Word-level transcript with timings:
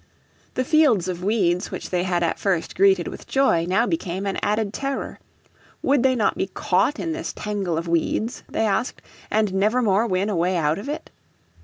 The 0.55 0.63
fields 0.63 1.07
of 1.07 1.23
weeds 1.23 1.69
which 1.69 1.91
they 1.91 2.01
had 2.01 2.23
at 2.23 2.39
first 2.39 2.73
greeted 2.73 3.07
with 3.07 3.27
joy 3.27 3.65
now 3.69 3.85
became 3.85 4.25
an 4.25 4.39
added 4.41 4.73
terror. 4.73 5.19
Would 5.83 6.01
they 6.01 6.15
not 6.15 6.35
be 6.35 6.47
caught 6.47 6.97
in 6.99 7.11
this 7.11 7.31
tangle 7.31 7.77
of 7.77 7.87
weeds, 7.87 8.41
they 8.49 8.65
asked, 8.65 9.03
and 9.29 9.53
never 9.53 9.79
more 9.83 10.07
win 10.07 10.31
a 10.31 10.35
way 10.35 10.57
out 10.57 10.79
of 10.79 10.89
it? 10.89 11.11